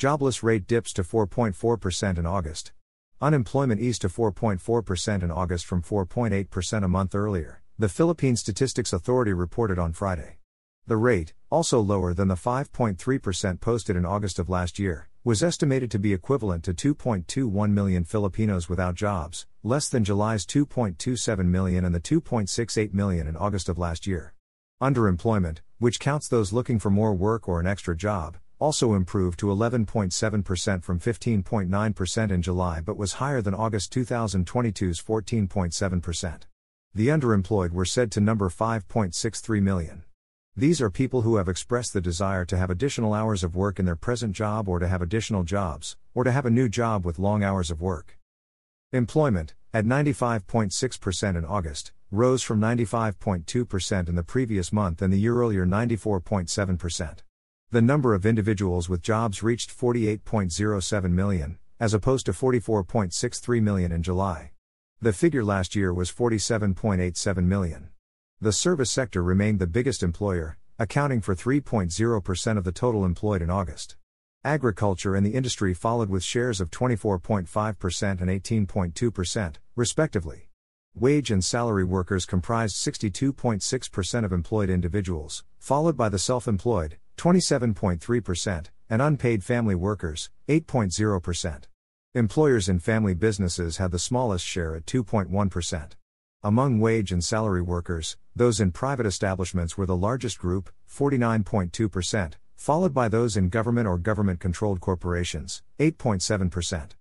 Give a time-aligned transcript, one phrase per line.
[0.00, 2.72] Jobless rate dips to 4.4% in August.
[3.20, 9.34] Unemployment eased to 4.4% in August from 4.8% a month earlier, the Philippine Statistics Authority
[9.34, 10.38] reported on Friday.
[10.86, 15.90] The rate, also lower than the 5.3% posted in August of last year, was estimated
[15.90, 21.94] to be equivalent to 2.21 million Filipinos without jobs, less than July's 2.27 million and
[21.94, 24.32] the 2.68 million in August of last year.
[24.80, 29.46] Underemployment, which counts those looking for more work or an extra job, also improved to
[29.46, 36.40] 11.7% from 15.9% in July but was higher than August 2022's 14.7%.
[36.94, 40.04] The underemployed were said to number 5.63 million.
[40.56, 43.86] These are people who have expressed the desire to have additional hours of work in
[43.86, 47.18] their present job or to have additional jobs, or to have a new job with
[47.18, 48.18] long hours of work.
[48.92, 55.36] Employment, at 95.6% in August, rose from 95.2% in the previous month and the year
[55.36, 57.18] earlier 94.7%.
[57.72, 64.02] The number of individuals with jobs reached 48.07 million, as opposed to 44.63 million in
[64.02, 64.50] July.
[65.00, 67.90] The figure last year was 47.87 million.
[68.40, 73.50] The service sector remained the biggest employer, accounting for 3.0% of the total employed in
[73.50, 73.94] August.
[74.42, 80.48] Agriculture and the industry followed with shares of 24.5% and 18.2%, respectively.
[80.96, 88.66] Wage and salary workers comprised 62.6% of employed individuals, followed by the self employed, 27.3%,
[88.88, 91.64] and unpaid family workers, 8.0%.
[92.14, 95.90] Employers in family businesses had the smallest share at 2.1%.
[96.42, 102.94] Among wage and salary workers, those in private establishments were the largest group, 49.2%, followed
[102.94, 106.92] by those in government or government controlled corporations, 8.7%.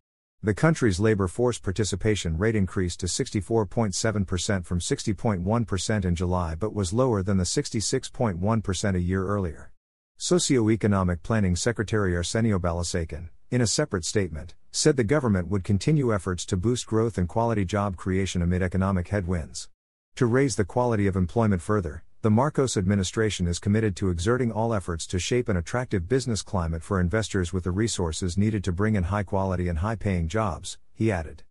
[0.43, 6.91] The country's labor force participation rate increased to 64.7% from 60.1% in July but was
[6.91, 9.71] lower than the 66.1% a year earlier.
[10.19, 16.45] Socioeconomic Planning Secretary Arsenio Balisacan, in a separate statement, said the government would continue efforts
[16.47, 19.69] to boost growth and quality job creation amid economic headwinds.
[20.15, 24.73] To raise the quality of employment further, the Marcos administration is committed to exerting all
[24.73, 28.95] efforts to shape an attractive business climate for investors with the resources needed to bring
[28.95, 31.43] in high quality and high paying jobs, he added.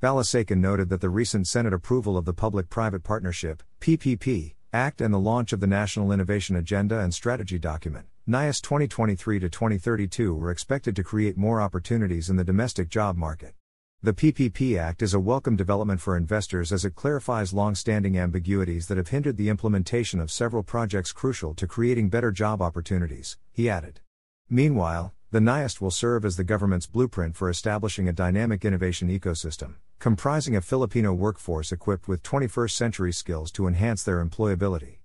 [0.00, 5.12] Balisacan noted that the recent Senate approval of the Public Private Partnership PPP, Act and
[5.12, 10.52] the launch of the National Innovation Agenda and Strategy document NIAS 2023 to 2032 were
[10.52, 13.52] expected to create more opportunities in the domestic job market.
[14.00, 18.86] The PPP Act is a welcome development for investors as it clarifies long standing ambiguities
[18.86, 23.68] that have hindered the implementation of several projects crucial to creating better job opportunities, he
[23.68, 23.98] added.
[24.48, 29.78] Meanwhile, the NIAST will serve as the government's blueprint for establishing a dynamic innovation ecosystem,
[29.98, 35.01] comprising a Filipino workforce equipped with 21st century skills to enhance their employability.